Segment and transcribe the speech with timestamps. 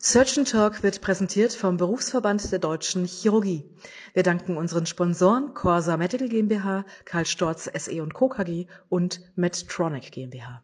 [0.00, 3.64] Surgeon Talk wird präsentiert vom Berufsverband der Deutschen Chirurgie.
[4.14, 8.28] Wir danken unseren Sponsoren Corsa Medical GmbH, Karl Storz SE und Co.
[8.28, 10.62] KG und Medtronic GmbH.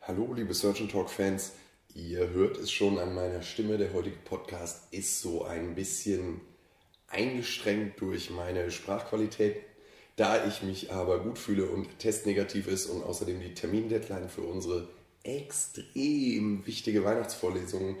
[0.00, 1.52] Hallo, liebe Surgeon Talk Fans.
[1.94, 3.76] Ihr hört es schon an meiner Stimme.
[3.76, 6.40] Der heutige Podcast ist so ein bisschen
[7.10, 9.56] eingeschränkt durch meine Sprachqualität.
[10.16, 14.88] Da ich mich aber gut fühle und testnegativ ist und außerdem die Termindeadline für unsere
[15.22, 17.96] extrem wichtige Weihnachtsvorlesung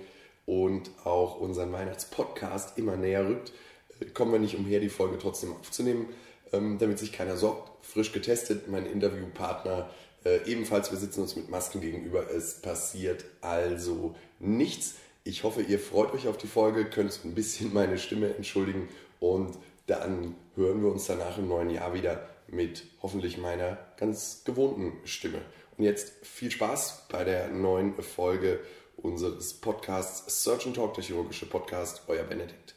[0.46, 3.52] und auch unseren Weihnachtspodcast immer näher rückt,
[4.00, 6.06] äh, kommen wir nicht umher, die Folge trotzdem aufzunehmen.
[6.52, 9.88] Ähm, damit sich keiner sorgt, frisch getestet, mein Interviewpartner
[10.24, 14.96] äh, ebenfalls, wir sitzen uns mit Masken gegenüber, es passiert also nichts.
[15.22, 18.88] Ich hoffe, ihr freut euch auf die Folge, könnt ein bisschen meine Stimme entschuldigen
[19.20, 24.94] und dann hören wir uns danach im neuen Jahr wieder mit hoffentlich meiner ganz gewohnten
[25.04, 25.42] Stimme.
[25.76, 28.60] Und jetzt viel Spaß bei der neuen Folge
[28.96, 32.02] unseres Podcasts Surgeon Talk, der chirurgische Podcast.
[32.08, 32.74] Euer Benedikt.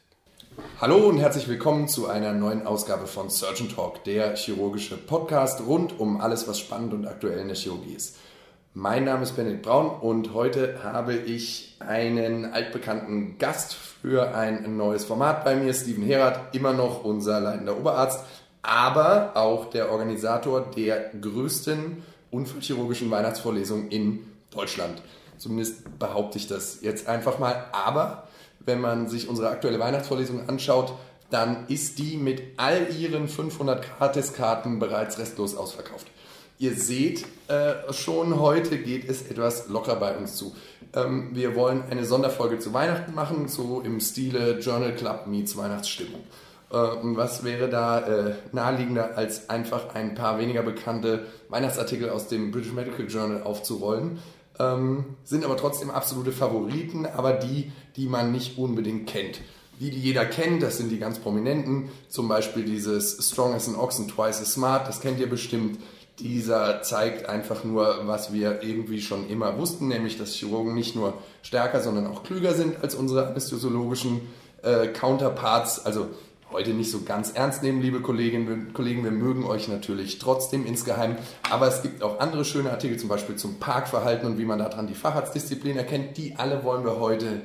[0.82, 5.98] Hallo und herzlich willkommen zu einer neuen Ausgabe von Surgeon Talk, der chirurgische Podcast rund
[5.98, 8.18] um alles, was spannend und aktuell in der Chirurgie ist.
[8.76, 15.06] Mein Name ist Benedikt Braun und heute habe ich einen altbekannten Gast für ein neues
[15.06, 18.26] Format bei mir, Steven Herath, immer noch unser leitender Oberarzt,
[18.64, 22.02] aber auch der Organisator der größten
[22.32, 25.04] unfallchirurgischen Weihnachtsvorlesung in Deutschland.
[25.38, 27.66] Zumindest behaupte ich das jetzt einfach mal.
[27.74, 28.28] Aber
[28.60, 30.94] wenn man sich unsere aktuelle Weihnachtsvorlesung anschaut,
[31.30, 36.08] dann ist die mit all ihren 500 Gratiskarten bereits restlos ausverkauft.
[36.60, 40.56] Ihr seht äh, schon, heute geht es etwas locker bei uns zu.
[40.96, 46.22] Ähm, wir wollen eine Sonderfolge zu Weihnachten machen, so im Stile Journal Club meets Weihnachtsstimmung.
[46.72, 52.28] Äh, und was wäre da äh, naheliegender, als einfach ein paar weniger bekannte Weihnachtsartikel aus
[52.28, 54.20] dem British Medical Journal aufzurollen?
[54.60, 59.42] Ähm, sind aber trotzdem absolute Favoriten, aber die, die man nicht unbedingt kennt.
[59.80, 63.76] Die, die jeder kennt, das sind die ganz prominenten, zum Beispiel dieses Strong as an
[63.76, 65.80] Ox and Twice as Smart, das kennt ihr bestimmt.
[66.20, 71.16] Dieser zeigt einfach nur, was wir irgendwie schon immer wussten, nämlich dass Chirurgen nicht nur
[71.42, 74.22] stärker, sondern auch klüger sind als unsere anästhesiologischen
[74.62, 75.86] äh, Counterparts.
[75.86, 76.10] Also
[76.52, 79.04] heute nicht so ganz ernst nehmen, liebe Kolleginnen und Kollegen.
[79.04, 81.18] Wir mögen euch natürlich trotzdem insgeheim.
[81.50, 84.86] Aber es gibt auch andere schöne Artikel, zum Beispiel zum Parkverhalten und wie man daran
[84.86, 86.18] die Facharztdisziplin erkennt.
[86.18, 87.42] Die alle wollen wir heute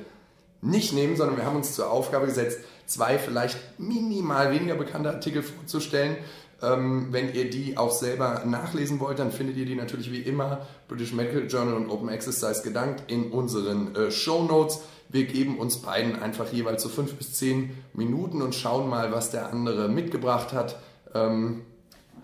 [0.61, 5.41] nicht nehmen, sondern wir haben uns zur Aufgabe gesetzt, zwei vielleicht minimal weniger bekannte Artikel
[5.41, 6.17] vorzustellen,
[6.61, 10.67] ähm, wenn ihr die auch selber nachlesen wollt, dann findet ihr die natürlich wie immer
[10.87, 14.81] British Medical Journal und Open Exercise gedankt in unseren äh, Show Notes.
[15.07, 19.31] Wir geben uns beiden einfach jeweils so fünf bis zehn Minuten und schauen mal, was
[19.31, 20.77] der andere mitgebracht hat.
[21.15, 21.61] Ähm,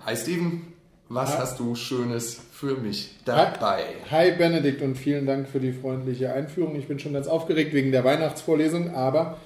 [0.06, 0.74] hi Steven,
[1.10, 1.38] was hi.
[1.40, 3.84] hast du Schönes für mich dabei?
[4.12, 6.76] Hi Benedikt und vielen Dank für die freundliche Einführung.
[6.76, 9.38] Ich bin schon ganz aufgeregt wegen der Weihnachtsvorlesung, aber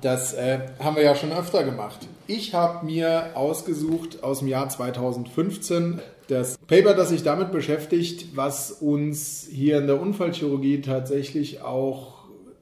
[0.00, 2.00] das äh, haben wir ja schon öfter gemacht.
[2.26, 8.72] Ich habe mir ausgesucht aus dem Jahr 2015 das Paper, das sich damit beschäftigt, was
[8.72, 12.16] uns hier in der Unfallchirurgie tatsächlich auch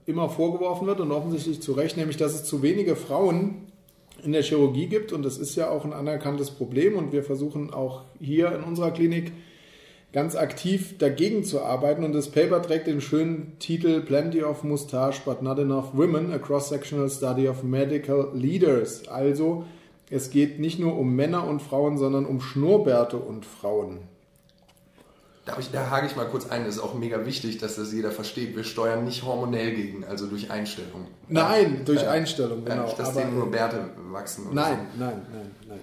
[0.07, 3.69] immer vorgeworfen wird und offensichtlich zu Recht, nämlich dass es zu wenige Frauen
[4.23, 7.73] in der Chirurgie gibt und das ist ja auch ein anerkanntes Problem und wir versuchen
[7.73, 9.33] auch hier in unserer Klinik
[10.15, 12.05] ganz aktiv dagegen zu arbeiten.
[12.05, 16.39] Und das Paper trägt den schönen Titel Plenty of Mustache but not enough women, a
[16.39, 19.09] cross-sectional study of medical leaders.
[19.09, 19.65] Also
[20.09, 23.99] es geht nicht nur um Männer und Frauen, sondern um Schnurrbärte und Frauen.
[25.47, 27.93] Da, ich, da hake ich mal kurz ein, das ist auch mega wichtig, dass das
[27.93, 28.57] jeder versteht.
[28.57, 31.09] Wir steuern nicht hormonell gegen, also durch Einstellung.
[31.29, 32.85] Nein, durch äh, Einstellung, genau.
[32.85, 34.47] Nicht, dass denen nur Bärte wachsen.
[34.53, 35.05] Nein, so.
[35.05, 35.81] nein, nein, nein.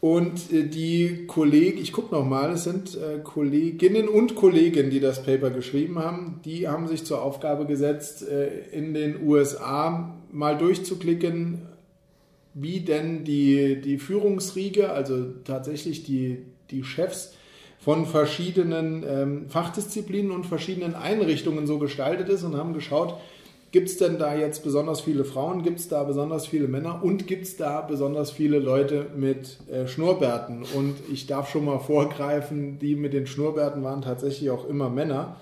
[0.00, 5.24] Und äh, die Kollegen, ich gucke nochmal, es sind äh, Kolleginnen und Kollegen, die das
[5.24, 11.62] Paper geschrieben haben, die haben sich zur Aufgabe gesetzt, äh, in den USA mal durchzuklicken,
[12.54, 16.38] wie denn die, die Führungsriege, also tatsächlich die,
[16.70, 17.34] die Chefs
[17.80, 23.14] von verschiedenen ähm, Fachdisziplinen und verschiedenen Einrichtungen so gestaltet ist und haben geschaut,
[23.70, 25.62] Gibt es denn da jetzt besonders viele Frauen?
[25.62, 27.04] Gibt es da besonders viele Männer?
[27.04, 30.64] Und gibt es da besonders viele Leute mit äh, Schnurrbärten?
[30.74, 35.36] Und ich darf schon mal vorgreifen, die mit den Schnurrbärten waren tatsächlich auch immer Männer.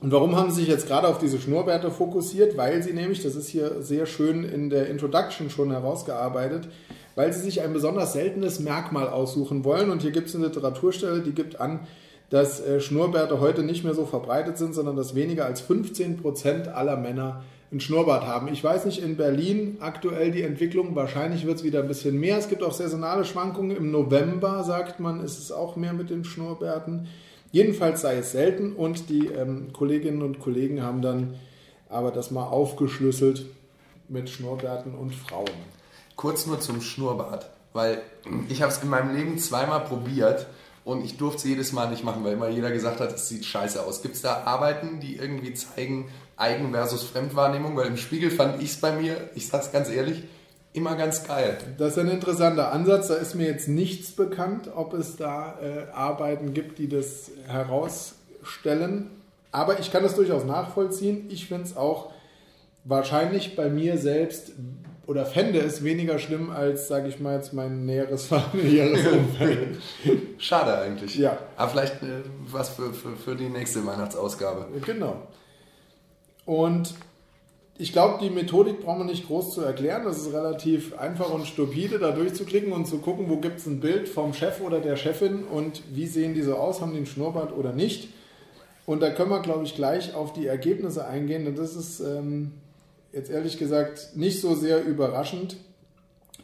[0.00, 2.56] Und warum haben sie sich jetzt gerade auf diese Schnurrbärte fokussiert?
[2.56, 6.68] Weil sie nämlich, das ist hier sehr schön in der Introduction schon herausgearbeitet,
[7.14, 9.90] weil sie sich ein besonders seltenes Merkmal aussuchen wollen.
[9.90, 11.86] Und hier gibt es eine Literaturstelle, die gibt an,
[12.32, 16.66] dass äh, Schnurrbärte heute nicht mehr so verbreitet sind, sondern dass weniger als 15 Prozent
[16.66, 18.48] aller Männer einen Schnurrbart haben.
[18.48, 22.38] Ich weiß nicht, in Berlin aktuell die Entwicklung, wahrscheinlich wird es wieder ein bisschen mehr.
[22.38, 23.76] Es gibt auch saisonale Schwankungen.
[23.76, 27.06] Im November, sagt man, ist es auch mehr mit den Schnurrbärten.
[27.50, 31.34] Jedenfalls sei es selten und die ähm, Kolleginnen und Kollegen haben dann
[31.90, 33.44] aber das mal aufgeschlüsselt
[34.08, 35.50] mit Schnurrbärten und Frauen.
[36.16, 38.00] Kurz nur zum Schnurrbart, weil
[38.48, 40.46] ich habe es in meinem Leben zweimal probiert
[40.84, 43.44] und ich durfte es jedes Mal nicht machen, weil immer jeder gesagt hat, es sieht
[43.44, 44.02] scheiße aus.
[44.02, 47.76] Gibt es da Arbeiten, die irgendwie zeigen, Eigen- versus Fremdwahrnehmung?
[47.76, 50.24] Weil im Spiegel fand ich es bei mir, ich sag's ganz ehrlich,
[50.72, 51.58] immer ganz geil.
[51.78, 53.08] Das ist ein interessanter Ansatz.
[53.08, 59.10] Da ist mir jetzt nichts bekannt, ob es da äh, Arbeiten gibt, die das herausstellen.
[59.52, 61.26] Aber ich kann das durchaus nachvollziehen.
[61.28, 62.10] Ich finde es auch
[62.84, 64.52] wahrscheinlich bei mir selbst
[65.06, 69.78] oder fände es weniger schlimm als, sage ich mal, jetzt mein näheres familiäres Umfeld.
[70.38, 71.16] Schade eigentlich.
[71.16, 71.38] Ja.
[71.56, 74.68] Aber vielleicht äh, was für, für, für die nächste Weihnachtsausgabe.
[74.84, 75.16] Genau.
[76.44, 76.94] Und
[77.78, 80.04] ich glaube, die Methodik braucht man nicht groß zu erklären.
[80.04, 83.80] Das ist relativ einfach und stupide, da durchzuklicken und zu gucken, wo gibt es ein
[83.80, 87.06] Bild vom Chef oder der Chefin und wie sehen die so aus, haben die einen
[87.06, 88.10] Schnurrbart oder nicht.
[88.84, 91.46] Und da können wir, glaube ich, gleich auf die Ergebnisse eingehen.
[91.46, 92.52] Und das ist ähm,
[93.12, 95.56] jetzt ehrlich gesagt nicht so sehr überraschend.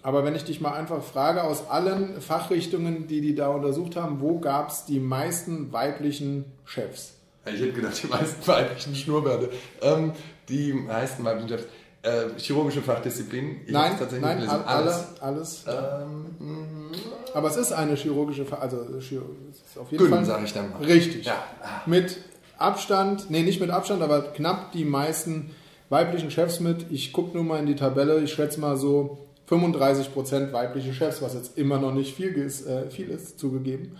[0.03, 4.21] Aber wenn ich dich mal einfach frage, aus allen Fachrichtungen, die die da untersucht haben,
[4.21, 7.15] wo gab es die meisten weiblichen Chefs?
[7.47, 9.51] Ich hätte gedacht, die meisten weiblichen Schnurrbärte.
[9.83, 10.13] Ähm,
[10.49, 11.65] die meisten weiblichen Chefs.
[12.03, 13.63] Äh, chirurgische Fachdisziplin.
[13.67, 14.65] Ich nein, nein, gelesen.
[14.65, 15.21] alles.
[15.21, 15.65] alles.
[15.67, 16.93] Ähm,
[17.35, 20.25] aber es ist eine chirurgische, Fa also es ist auf jeden Gyn, Fall.
[20.25, 20.79] sage ich dann mal.
[20.79, 21.27] Richtig.
[21.27, 21.43] Ja.
[21.87, 22.19] Mit
[22.57, 25.51] Abstand, nee, nicht mit Abstand, aber knapp die meisten
[25.89, 26.87] weiblichen Chefs mit.
[26.91, 29.19] Ich gucke nur mal in die Tabelle, ich schätze mal so
[29.49, 33.97] 35% weibliche Chefs, was jetzt immer noch nicht viel ist, äh, viel ist zugegeben.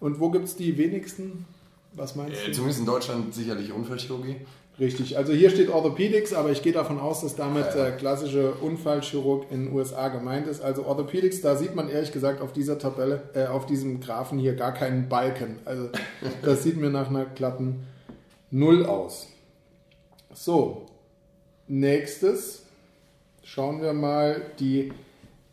[0.00, 1.44] Und wo gibt es die wenigsten?
[1.94, 2.52] Was meinst äh, du?
[2.52, 4.36] Zumindest in Deutschland sicherlich Unfallchirurgie.
[4.78, 9.50] Richtig, also hier steht Orthopädics, aber ich gehe davon aus, dass damit der klassische Unfallchirurg
[9.50, 10.62] in den USA gemeint ist.
[10.62, 14.54] Also Orthopädics, da sieht man ehrlich gesagt auf dieser Tabelle, äh, auf diesem Graphen hier
[14.54, 15.58] gar keinen Balken.
[15.66, 15.90] Also
[16.42, 17.86] das sieht mir nach einer glatten
[18.50, 19.28] Null aus.
[20.32, 20.86] So,
[21.72, 22.62] nächstes
[23.42, 24.92] schauen wir mal die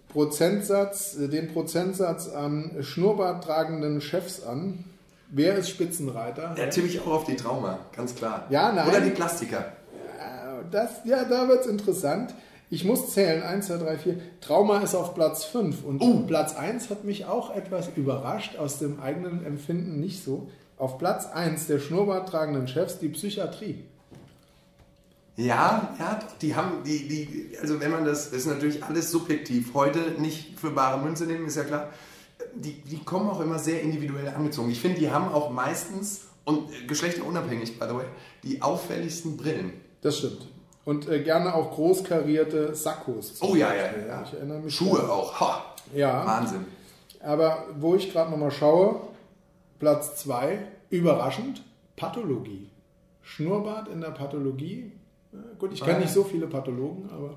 [0.10, 4.84] Prozentsatz, den Prozentsatz an Schnurrbart tragenden Chefs an.
[5.30, 6.56] Wer ist Spitzenreiter?
[6.58, 8.48] Ja, natürlich auch auf die Trauma, ganz klar.
[8.50, 8.88] Ja, nein.
[8.90, 9.74] Oder die Plastiker.
[10.20, 12.34] Ja, das, ja da wird es interessant.
[12.70, 14.16] Ich muss zählen, 1, 2, 3, 4.
[14.42, 15.86] Trauma ist auf Platz 5.
[15.86, 16.26] Und uh.
[16.28, 20.50] Platz 1 hat mich auch etwas überrascht, aus dem eigenen Empfinden nicht so.
[20.78, 23.86] Auf Platz 1 der Schnurrbart tragenden Chefs die Psychiatrie.
[25.36, 29.74] Ja, ja, die haben, die, die, also wenn man das, das ist natürlich alles subjektiv,
[29.74, 31.90] heute nicht für bare Münze nehmen, ist ja klar
[32.56, 34.70] die, die kommen auch immer sehr individuell angezogen.
[34.70, 38.06] Ich finde, die haben auch meistens, und geschlechterunabhängig, by the way,
[38.44, 39.74] die auffälligsten Brillen.
[40.02, 40.48] Das stimmt.
[40.86, 43.36] Und äh, gerne auch großkarierte Sakkos.
[43.42, 44.24] Oh ja, ja, ja.
[44.24, 45.10] Ich erinnere mich Schuhe daran.
[45.12, 45.40] auch.
[45.40, 45.76] Ha.
[45.94, 46.26] Ja.
[46.26, 46.66] Wahnsinn.
[47.22, 49.02] Aber wo ich gerade nochmal schaue,
[49.78, 50.60] Platz 2,
[50.90, 51.64] überraschend,
[51.96, 52.70] Pathologie.
[53.22, 54.92] Schnurrbart in der Pathologie.
[55.60, 57.36] Gut, ich kenne nicht so viele Pathologen, aber.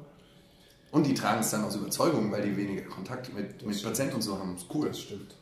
[0.92, 4.22] Und die tragen es dann aus Überzeugung, weil die weniger Kontakt mit, mit Patienten und
[4.22, 4.56] so haben.
[4.72, 4.88] Cool.
[4.88, 5.34] Das stimmt.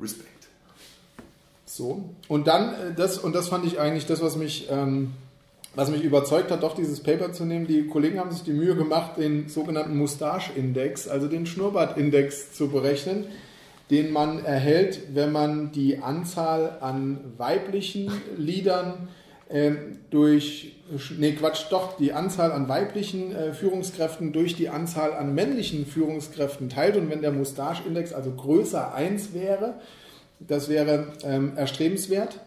[0.00, 0.48] Respekt.
[1.66, 2.10] So.
[2.28, 5.12] Und dann, äh, das, und das fand ich eigentlich das, was mich, ähm,
[5.74, 7.66] was mich überzeugt hat, doch dieses Paper zu nehmen.
[7.66, 13.26] Die Kollegen haben sich die Mühe gemacht, den sogenannten Mustache-Index, also den Schnurrbart-Index zu berechnen,
[13.90, 19.08] den man erhält, wenn man die Anzahl an weiblichen Lidern ähm,
[20.10, 20.72] durch,
[21.16, 26.68] nee Quatsch, doch die Anzahl an weiblichen äh, Führungskräften durch die Anzahl an männlichen Führungskräften
[26.68, 29.74] teilt und wenn der Mustache-Index also größer 1 wäre,
[30.40, 32.40] das wäre ähm, erstrebenswert,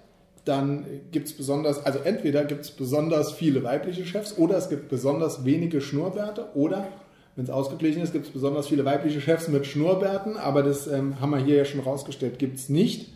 [0.44, 4.90] dann gibt es besonders, also entweder gibt es besonders viele weibliche Chefs oder es gibt
[4.90, 6.90] besonders wenige Schnurrbärte oder
[7.38, 11.22] wenn es ausgeglichen ist, gibt es besonders viele weibliche Chefs mit Schnurrbärten, aber das ähm,
[11.22, 13.14] haben wir hier ja schon rausgestellt, gibt es nicht.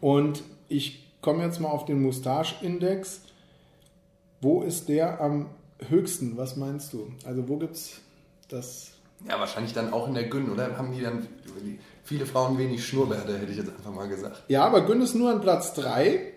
[0.00, 3.22] Und ich komme jetzt mal auf den Mustache-Index.
[4.40, 5.46] Wo ist der am
[5.88, 6.36] höchsten?
[6.36, 7.12] Was meinst du?
[7.24, 8.00] Also wo gibt es
[8.48, 8.92] das?
[9.28, 10.78] Ja, wahrscheinlich dann auch in der Gyn, oder?
[10.78, 11.26] Haben die dann
[12.04, 14.42] viele Frauen wenig Schnurrbärte, hätte ich jetzt einfach mal gesagt.
[14.48, 16.32] Ja, aber Gyn ist nur an Platz 3.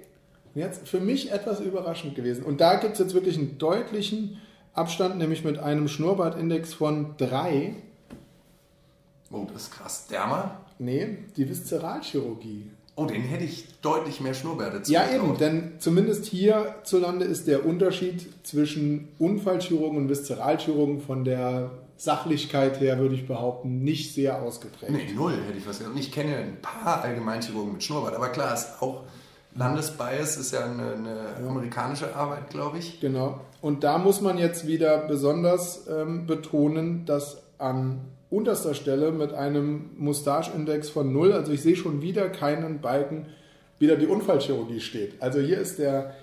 [0.55, 2.43] Jetzt für mich etwas überraschend gewesen.
[2.43, 4.39] Und da gibt es jetzt wirklich einen deutlichen
[4.73, 7.75] Abstand, nämlich mit einem Schnurrbartindex von 3.
[9.31, 10.07] Oh, das ist krass.
[10.07, 10.59] Derma?
[10.77, 12.69] Nee, die Viszeralchirurgie.
[12.95, 14.91] Oh, den hätte ich deutlich mehr Schnurrbärte zu.
[14.91, 22.79] Ja, eben, denn zumindest hierzulande ist der Unterschied zwischen Unfallchirurgen und Viszeralchirurgen von der Sachlichkeit
[22.79, 24.91] her, würde ich behaupten, nicht sehr ausgeprägt.
[24.91, 25.97] Nee, null hätte ich was gesagt.
[25.97, 29.03] Ich kenne ein paar Allgemeinchirurgen mit Schnurrbart, aber klar, ist auch
[29.55, 32.99] Landesbias ist ja eine, eine amerikanische Arbeit, glaube ich.
[32.99, 33.39] Genau.
[33.61, 38.01] Und da muss man jetzt wieder besonders ähm, betonen, dass an
[38.33, 43.27] unterster Stelle mit einem Mustache-Index von 0, also ich sehe schon wieder keinen Balken,
[43.79, 45.21] wieder die Unfallchirurgie steht.
[45.21, 46.15] Also hier ist der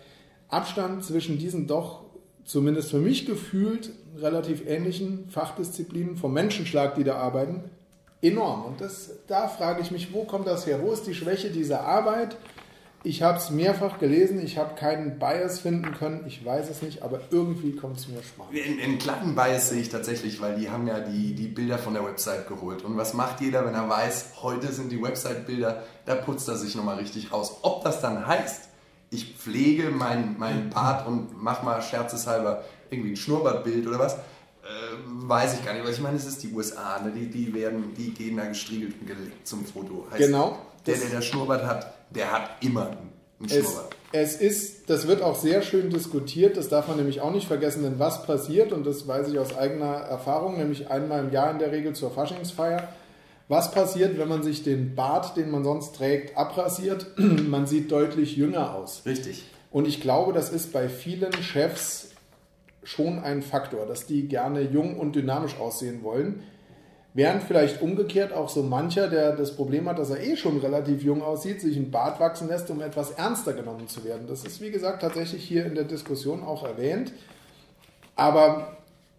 [0.49, 2.03] Abstand zwischen diesen doch
[2.45, 7.65] zumindest für mich gefühlt relativ ähnlichen Fachdisziplinen vom Menschenschlag, die da arbeiten,
[8.23, 8.65] enorm.
[8.65, 10.81] Und das, da frage ich mich, wo kommt das her?
[10.83, 12.37] Wo ist die Schwäche dieser Arbeit?
[13.03, 17.03] Ich habe es mehrfach gelesen, ich habe keinen Bias finden können, ich weiß es nicht,
[17.03, 18.55] aber irgendwie kommt es mir spannend.
[18.83, 22.05] einen kleinen Bias sehe ich tatsächlich, weil die haben ja die, die Bilder von der
[22.05, 22.85] Website geholt.
[22.85, 26.75] Und was macht jeder, wenn er weiß, heute sind die Website-Bilder, da putzt er sich
[26.75, 27.61] nochmal richtig raus.
[27.63, 28.69] Ob das dann heißt,
[29.09, 34.19] ich pflege meinen mein Bart und mache mal scherzeshalber irgendwie ein Schnurrbartbild oder was, äh,
[35.07, 35.83] weiß ich gar nicht.
[35.83, 37.13] Aber ich meine, es ist die USA, ne?
[37.13, 40.07] die, die, werden, die gehen da gestriegelt und geleckt zum Foto.
[40.11, 40.59] Heißt, genau.
[40.87, 43.97] Der, der der Schnurrbart hat, der hat immer einen Schnurrbart.
[44.13, 47.47] Es, es ist, das wird auch sehr schön diskutiert, das darf man nämlich auch nicht
[47.47, 51.51] vergessen, denn was passiert, und das weiß ich aus eigener Erfahrung, nämlich einmal im Jahr
[51.51, 52.89] in der Regel zur Faschingsfeier,
[53.51, 57.07] was passiert, wenn man sich den Bart, den man sonst trägt, abrasiert?
[57.19, 59.03] man sieht deutlich jünger aus.
[59.05, 59.45] Richtig.
[59.73, 62.11] Und ich glaube, das ist bei vielen Chefs
[62.85, 66.43] schon ein Faktor, dass die gerne jung und dynamisch aussehen wollen.
[67.13, 71.03] Während vielleicht umgekehrt auch so mancher, der das Problem hat, dass er eh schon relativ
[71.03, 74.29] jung aussieht, sich einen Bart wachsen lässt, um etwas ernster genommen zu werden.
[74.29, 77.13] Das ist, wie gesagt, tatsächlich hier in der Diskussion auch erwähnt.
[78.15, 78.77] Aber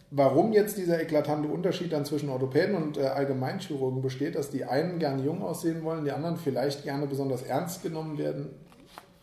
[0.10, 4.98] warum jetzt dieser eklatante Unterschied dann zwischen Orthopäden und äh, Allgemeinchirurgen besteht, dass die einen
[4.98, 8.50] gerne jung aussehen wollen, die anderen vielleicht gerne besonders ernst genommen werden,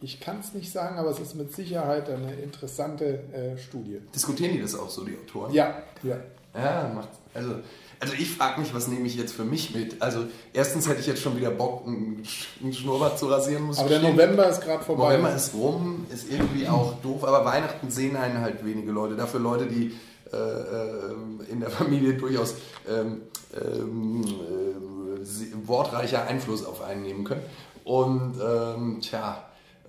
[0.01, 4.01] ich kann es nicht sagen, aber es ist mit Sicherheit eine interessante äh, Studie.
[4.15, 5.53] Diskutieren die das auch so, die Autoren?
[5.53, 6.19] Ja, ja.
[6.55, 7.57] Ja, macht, also
[8.01, 10.01] also ich frage mich, was nehme ich jetzt für mich mit?
[10.01, 12.25] Also erstens hätte ich jetzt schon wieder Bock, einen
[12.73, 13.65] Schnurrbart zu rasieren.
[13.65, 15.17] Muss aber der November ist gerade vorbei.
[15.17, 19.17] November ist rum, ist irgendwie auch doof, aber Weihnachten sehen einen halt wenige Leute.
[19.17, 19.97] Dafür Leute, die
[20.33, 22.55] äh, äh in der Familie durchaus
[22.89, 23.23] ähm,
[23.61, 27.43] ähm, äh, wortreicher Einfluss auf einen nehmen können.
[27.85, 29.45] Und ähm, tja,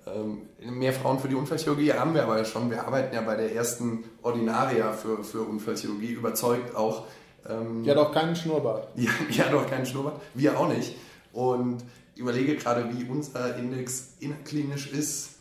[0.06, 2.70] ähm, mehr Frauen für die Unfallchirurgie haben wir aber ja schon.
[2.70, 7.04] Wir arbeiten ja bei der ersten Ordinaria für, für Unfallchirurgie überzeugt auch
[7.48, 8.88] ähm, die hat auch keinen Schnurrbart.
[8.96, 10.20] Ja, die hat auch keinen Schnurrbart.
[10.34, 10.94] Wir auch nicht.
[11.32, 11.78] Und
[12.16, 15.36] überlege gerade, wie unser Index innerklinisch ist.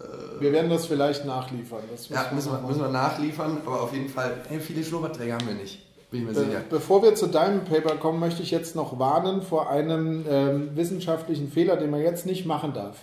[0.00, 1.82] Äh, wir werden das vielleicht nachliefern.
[1.90, 5.46] Das ja, müssen wir, müssen wir nachliefern, aber auf jeden Fall, hey, viele Schnurrbartträger haben
[5.46, 5.86] wir nicht.
[6.10, 6.60] Bin ich mir Be sicher.
[6.68, 11.50] Bevor wir zu deinem Paper kommen, möchte ich jetzt noch warnen vor einem ähm, wissenschaftlichen
[11.50, 12.96] Fehler, den man jetzt nicht machen darf.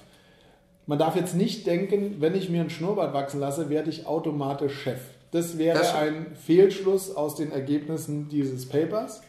[0.86, 4.82] Man darf jetzt nicht denken, wenn ich mir einen Schnurrbart wachsen lasse, werde ich automatisch
[4.82, 5.00] Chef.
[5.32, 9.22] Das wäre das ein Fehlschluss aus den Ergebnissen dieses Papers.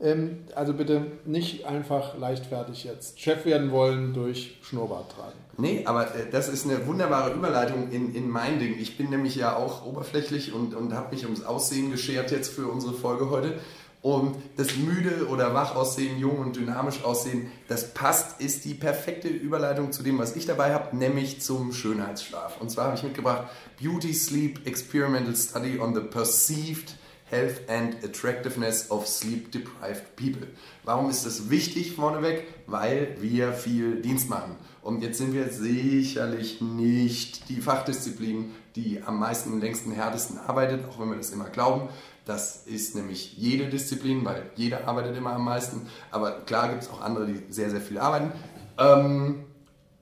[0.00, 5.36] Ähm, also bitte nicht einfach leichtfertig jetzt Chef werden wollen durch Schnurrbart tragen.
[5.56, 8.76] Nee, aber äh, das ist eine wunderbare Überleitung in, in mein Ding.
[8.78, 12.68] Ich bin nämlich ja auch oberflächlich und, und habe mich ums Aussehen geschert jetzt für
[12.68, 13.54] unsere Folge heute.
[14.00, 19.28] Und das müde oder wach aussehen, jung und dynamisch aussehen, das passt, ist die perfekte
[19.28, 22.60] Überleitung zu dem, was ich dabei habe, nämlich zum Schönheitsschlaf.
[22.60, 23.48] Und zwar habe ich mitgebracht
[23.80, 26.94] Beauty Sleep Experimental Study on the Perceived
[27.30, 30.48] Health and Attractiveness of Sleep Deprived People.
[30.84, 32.44] Warum ist das wichtig vorneweg?
[32.66, 34.56] Weil wir viel Dienst machen.
[34.82, 40.88] Und jetzt sind wir sicherlich nicht die Fachdisziplin, die am meisten und längsten härtesten arbeitet,
[40.88, 41.88] auch wenn wir das immer glauben.
[42.24, 45.86] Das ist nämlich jede Disziplin, weil jeder arbeitet immer am meisten.
[46.10, 48.32] Aber klar gibt es auch andere, die sehr, sehr viel arbeiten.
[48.78, 49.44] Ähm,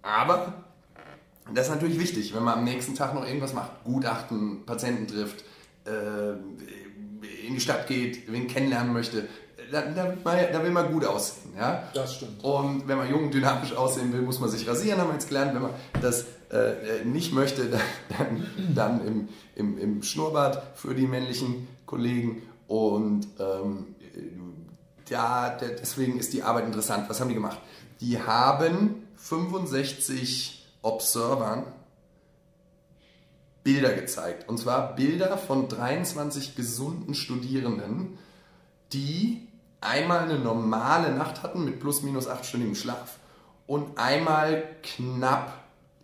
[0.02, 0.64] aber
[1.52, 5.44] das ist natürlich wichtig, wenn man am nächsten Tag noch irgendwas macht, Gutachten, Patienten trifft,
[5.84, 6.34] äh,
[7.46, 9.28] in die Stadt geht, wen kennenlernen möchte.
[9.72, 11.52] Da, da, da, will man gut aussehen.
[11.56, 11.82] Ja?
[11.92, 12.44] Das stimmt.
[12.44, 15.28] Und wenn man jung und dynamisch aussehen will, muss man sich rasieren, haben wir jetzt
[15.28, 15.54] gelernt.
[15.54, 17.68] Wenn man das äh, nicht möchte,
[18.18, 22.42] dann, dann im, im, im Schnurrbart für die männlichen Kollegen.
[22.68, 23.96] Und ähm,
[25.08, 27.08] ja, deswegen ist die Arbeit interessant.
[27.08, 27.58] Was haben die gemacht?
[28.00, 31.64] Die haben 65 Observern
[33.66, 34.48] Bilder gezeigt.
[34.48, 38.16] Und zwar Bilder von 23 gesunden Studierenden,
[38.92, 39.48] die
[39.80, 43.18] einmal eine normale Nacht hatten mit plus minus 8-stündigem Schlaf
[43.66, 45.52] und einmal knapp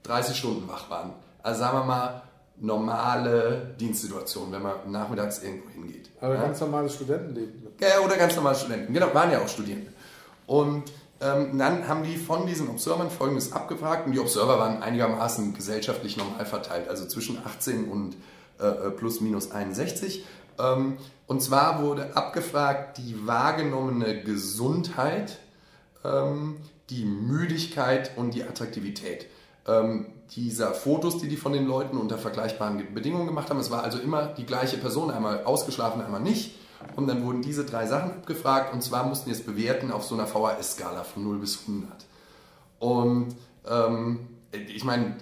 [0.03, 1.13] 30 Stunden wach waren.
[1.45, 2.23] Also sagen wir mal
[2.57, 6.11] normale Dienstsituation, wenn man nachmittags irgendwo hingeht.
[6.21, 6.43] Aber ja?
[6.43, 7.69] ganz normales Studentenleben.
[7.81, 8.93] Ja, oder ganz normale Studenten.
[8.93, 9.93] Genau, waren ja auch Studierende.
[10.49, 10.91] Und
[11.23, 16.17] ähm, dann haben die von diesen Observern folgendes abgefragt und die Observer waren einigermaßen gesellschaftlich
[16.17, 18.17] normal verteilt, also zwischen 18 und
[18.61, 20.25] äh, äh, plus minus 61.
[20.59, 25.39] Ähm, und zwar wurde abgefragt die wahrgenommene Gesundheit,
[26.05, 26.57] ähm,
[26.91, 29.27] die Müdigkeit und die Attraktivität.
[29.67, 33.61] ähm, dieser Fotos, die die von den Leuten unter vergleichbaren Bedingungen gemacht haben.
[33.61, 36.57] Es war also immer die gleiche Person, einmal ausgeschlafen, einmal nicht.
[36.97, 40.15] Und dann wurden diese drei Sachen abgefragt und zwar mussten die es bewerten auf so
[40.15, 41.91] einer VHS-Skala von 0 bis 100.
[42.79, 43.35] Und
[43.69, 44.21] ähm,
[44.53, 45.17] ich meine,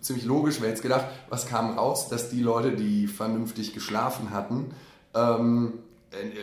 [0.00, 4.74] ziemlich logisch wäre jetzt gedacht, was kam raus, dass die Leute, die vernünftig geschlafen hatten,
[5.14, 5.74] ähm,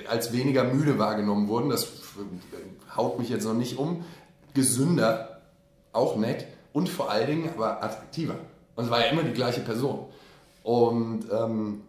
[0.09, 1.69] als weniger müde wahrgenommen wurden.
[1.69, 1.88] Das
[2.95, 4.05] haut mich jetzt noch nicht um.
[4.53, 5.41] Gesünder,
[5.93, 8.36] auch nett und vor allen Dingen aber attraktiver.
[8.75, 10.05] Und es war ja immer die gleiche Person.
[10.63, 11.81] Und ähm,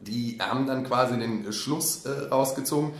[0.00, 2.92] die haben dann quasi den Schluss äh, rausgezogen,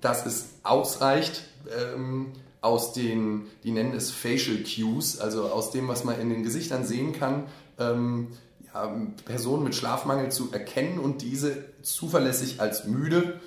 [0.00, 1.44] dass es ausreicht,
[1.76, 6.42] ähm, aus den, die nennen es Facial Cues, also aus dem, was man in den
[6.42, 7.44] Gesichtern sehen kann,
[7.78, 8.28] ähm,
[8.72, 8.90] ja,
[9.24, 13.40] Personen mit Schlafmangel zu erkennen und diese zuverlässig als müde,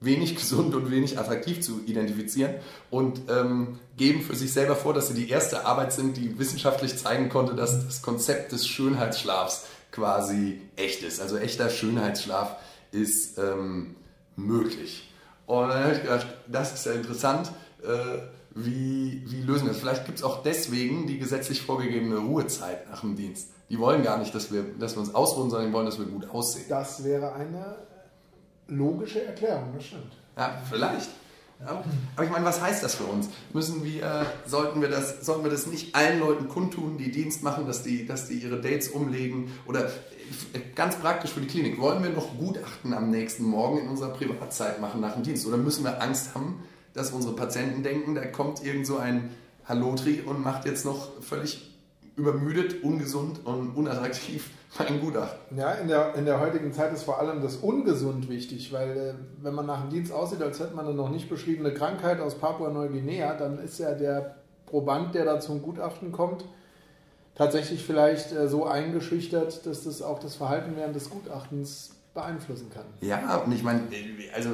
[0.00, 2.54] wenig gesund und wenig attraktiv zu identifizieren
[2.90, 6.96] und ähm, geben für sich selber vor, dass sie die erste Arbeit sind, die wissenschaftlich
[6.96, 11.20] zeigen konnte, dass das Konzept des Schönheitsschlafs quasi echt ist.
[11.20, 12.56] Also echter Schönheitsschlaf
[12.90, 13.94] ist ähm,
[14.36, 15.12] möglich.
[15.46, 17.52] Und dann habe ich gedacht, das ist ja interessant.
[17.82, 18.18] Äh,
[18.56, 19.80] wie, wie lösen wir das?
[19.80, 23.50] Vielleicht gibt es auch deswegen die gesetzlich vorgegebene Ruhezeit nach dem Dienst.
[23.70, 26.06] Die wollen gar nicht, dass wir, dass wir uns ausruhen, sondern die wollen, dass wir
[26.06, 26.66] gut aussehen.
[26.68, 27.76] Das wäre eine
[28.68, 30.12] logische Erklärung, das stimmt.
[30.36, 31.08] Ja, vielleicht.
[31.66, 33.28] Aber ich meine, was heißt das für uns?
[33.52, 37.66] Müssen wir, sollten wir das, sollten wir das nicht allen Leuten kundtun, die Dienst machen,
[37.66, 39.52] dass die, dass die ihre Dates umlegen?
[39.66, 39.90] Oder
[40.74, 44.80] ganz praktisch für die Klinik, wollen wir noch Gutachten am nächsten Morgen in unserer Privatzeit
[44.80, 45.46] machen nach dem Dienst?
[45.46, 49.30] Oder müssen wir Angst haben, dass unsere Patienten denken, da kommt irgend so ein
[49.66, 51.73] Hallotri und macht jetzt noch völlig
[52.16, 55.58] übermüdet, ungesund und unattraktiv mein Gutachten.
[55.58, 59.14] Ja, in der, in der heutigen Zeit ist vor allem das Ungesund wichtig, weil äh,
[59.42, 62.36] wenn man nach dem Dienst aussieht, als hätte man eine noch nicht beschriebene Krankheit aus
[62.36, 66.44] Papua-Neuguinea, dann ist ja der Proband, der da zum Gutachten kommt,
[67.34, 72.84] tatsächlich vielleicht äh, so eingeschüchtert, dass das auch das Verhalten während des Gutachtens beeinflussen kann.
[73.00, 73.82] Ja, und ich meine,
[74.34, 74.50] also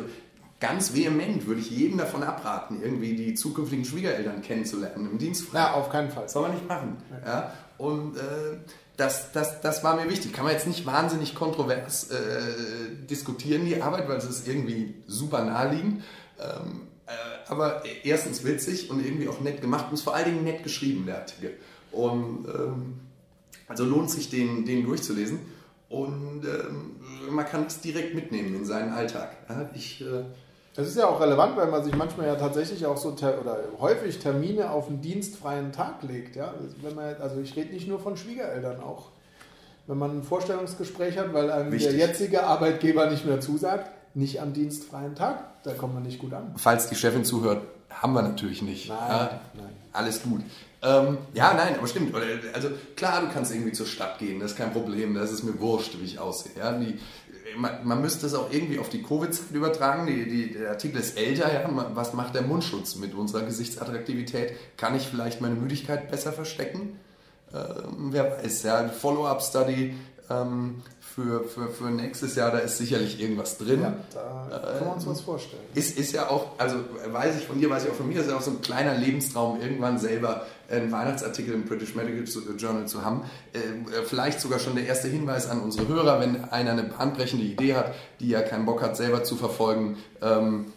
[0.60, 5.58] ganz vehement würde ich jedem davon abraten, irgendwie die zukünftigen Schwiegereltern kennenzulernen im Dienstfrei.
[5.58, 6.28] Ja, auf keinen Fall.
[6.28, 6.98] Soll man nicht machen.
[7.24, 7.28] Ja.
[7.28, 7.52] ja?
[7.78, 8.58] Und äh,
[8.96, 10.34] das, das, das war mir wichtig.
[10.34, 12.16] Kann man jetzt nicht wahnsinnig kontrovers äh,
[13.08, 16.04] diskutieren, die Arbeit, weil es ist irgendwie super naheliegend.
[16.38, 17.12] Ähm, äh,
[17.48, 21.06] aber erstens witzig und irgendwie auch nett gemacht und ist vor allen Dingen nett geschrieben,
[21.06, 21.56] der Artikel.
[21.90, 23.00] Und ähm,
[23.66, 25.40] also lohnt sich, den, den durchzulesen.
[25.88, 26.96] Und ähm,
[27.30, 29.36] man kann es direkt mitnehmen in seinen Alltag.
[29.48, 30.24] Ja, ich äh,
[30.74, 34.18] das ist ja auch relevant, weil man sich manchmal ja tatsächlich auch so oder häufig
[34.18, 36.36] Termine auf einen dienstfreien Tag legt.
[36.36, 36.54] Ja?
[36.80, 39.08] Wenn man, also ich rede nicht nur von Schwiegereltern auch.
[39.86, 41.96] Wenn man ein Vorstellungsgespräch hat, weil einem Wichtig.
[41.96, 46.32] der jetzige Arbeitgeber nicht mehr zusagt, nicht am dienstfreien Tag, da kommt man nicht gut
[46.32, 46.54] an.
[46.56, 48.88] Falls die Chefin zuhört, haben wir natürlich nicht.
[48.88, 49.40] Nein, ja?
[49.54, 49.70] nein.
[49.92, 50.42] Alles gut.
[50.82, 52.14] Ähm, ja, nein, aber stimmt.
[52.54, 55.58] Also klar, du kannst irgendwie zur Stadt gehen, das ist kein Problem, das ist mir
[55.60, 56.52] wurscht, wie ich aussehe.
[56.58, 56.72] Ja?
[56.72, 56.98] Die,
[57.56, 60.06] man, man, müsste es auch irgendwie auf die Covid-Zeit übertragen.
[60.06, 61.52] Die, die, der Artikel ist älter.
[61.52, 61.68] Ja?
[61.94, 64.54] Was macht der Mundschutz mit unserer Gesichtsattraktivität?
[64.76, 66.98] Kann ich vielleicht meine Müdigkeit besser verstecken?
[67.52, 69.94] Ähm, wer weiß, ja, Follow-up-Study
[70.30, 73.82] ähm, für, für, für nächstes Jahr, da ist sicherlich irgendwas drin.
[73.82, 73.94] Ja,
[74.48, 75.62] da können wir uns was vorstellen.
[75.74, 78.30] Ist, ist ja auch, also weiß ich von dir, weiß ich auch von mir, ist
[78.30, 82.24] ja auch so ein kleiner Lebenstraum, irgendwann selber einen Weihnachtsartikel im British Medical
[82.56, 83.22] Journal zu haben.
[83.52, 87.74] Äh, vielleicht sogar schon der erste Hinweis an unsere Hörer, wenn einer eine bahnbrechende Idee
[87.74, 89.96] hat, die ja keinen Bock hat, selber zu verfolgen.
[90.22, 90.72] Ähm,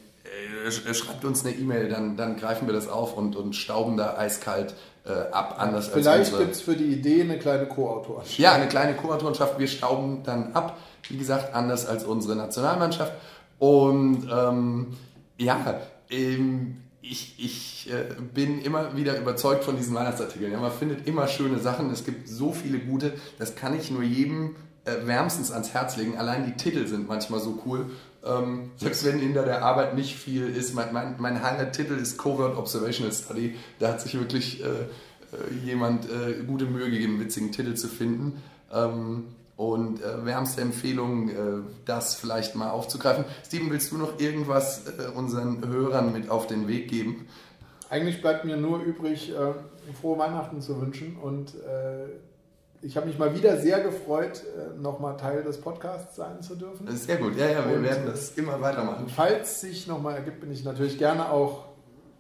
[0.65, 4.17] äh, schreibt uns eine E-Mail, dann, dann greifen wir das auf und, und stauben da
[4.17, 4.75] eiskalt äh,
[5.09, 5.55] ab.
[5.57, 8.39] Anders Vielleicht gibt es für die Idee eine kleine Co-Autorenschaft.
[8.39, 9.59] Ja, eine kleine Co-Autorenschaft.
[9.59, 10.77] Wir stauben dann ab.
[11.09, 13.13] Wie gesagt, anders als unsere Nationalmannschaft.
[13.59, 14.97] Und ähm,
[15.37, 20.51] ja, ähm, ich, ich äh, bin immer wieder überzeugt von diesen Weihnachtsartikeln.
[20.51, 21.91] Ja, man findet immer schöne Sachen.
[21.91, 23.13] Es gibt so viele gute.
[23.37, 26.17] Das kann ich nur jedem äh, wärmstens ans Herz legen.
[26.17, 27.87] Allein die Titel sind manchmal so cool.
[28.25, 30.73] Ähm, selbst wenn hinter der Arbeit nicht viel ist.
[30.73, 33.55] Mein, mein, mein Highlight-Titel ist Covert Observational Study.
[33.79, 37.88] Da hat sich wirklich äh, äh jemand äh, gute Mühe gegeben, einen witzigen Titel zu
[37.88, 38.41] finden.
[38.71, 41.33] Ähm, und äh, wärmste Empfehlung, äh,
[41.86, 43.25] das vielleicht mal aufzugreifen.
[43.45, 47.27] Steven, willst du noch irgendwas äh, unseren Hörern mit auf den Weg geben?
[47.89, 49.53] Eigentlich bleibt mir nur übrig, äh,
[50.01, 51.53] frohe Weihnachten zu wünschen und
[52.84, 56.86] ich habe mich mal wieder sehr gefreut, äh, nochmal Teil des Podcasts sein zu dürfen.
[56.86, 59.08] Das ist sehr gut, ja, ja, wir und, werden das immer weitermachen.
[59.08, 61.65] Falls sich nochmal ergibt, bin ich natürlich gerne auch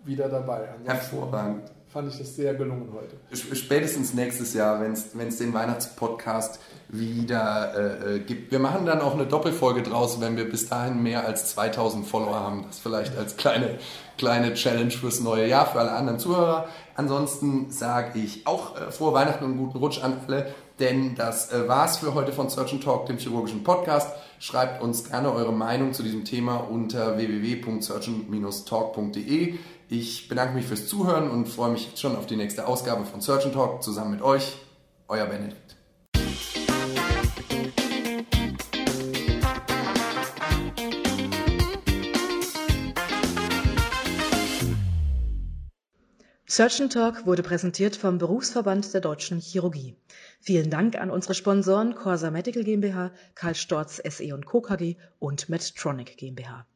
[0.05, 0.69] wieder dabei.
[0.85, 1.63] Hervorragend.
[1.87, 3.15] fand ich das sehr gelungen heute.
[3.55, 8.51] Spätestens nächstes Jahr, wenn es den Weihnachtspodcast wieder äh, äh, gibt.
[8.51, 12.39] Wir machen dann auch eine Doppelfolge draus, wenn wir bis dahin mehr als 2000 Follower
[12.39, 12.65] haben.
[12.67, 13.79] Das vielleicht als kleine,
[14.17, 16.67] kleine Challenge fürs neue Jahr für alle anderen Zuhörer.
[16.95, 21.67] Ansonsten sage ich auch äh, frohe Weihnachten und guten Rutsch an alle, denn das äh,
[21.67, 24.11] war's für heute von Search Talk, dem chirurgischen Podcast.
[24.39, 29.55] Schreibt uns gerne eure Meinung zu diesem Thema unter www.surgeon-talk.de.
[29.89, 33.21] Ich bedanke mich fürs Zuhören und freue mich jetzt schon auf die nächste Ausgabe von
[33.21, 34.57] Search Talk zusammen mit euch.
[35.07, 35.62] Euer Benedikt.
[46.55, 49.95] Surgeon Talk wurde präsentiert vom Berufsverband der Deutschen Chirurgie.
[50.39, 54.61] Vielen Dank an unsere Sponsoren Corsa Medical GmbH, Karl Storz SE Co.
[54.61, 56.67] KG und Medtronic GmbH.